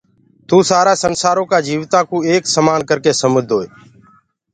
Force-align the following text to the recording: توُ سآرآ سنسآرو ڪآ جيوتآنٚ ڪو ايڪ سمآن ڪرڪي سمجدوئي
توُ 0.47 0.57
سآرآ 0.69 0.93
سنسآرو 1.03 1.43
ڪآ 1.51 1.57
جيوتآنٚ 1.67 2.07
ڪو 2.09 2.17
ايڪ 2.27 2.43
سمآن 2.55 2.79
ڪرڪي 2.89 3.11
سمجدوئي 3.23 3.67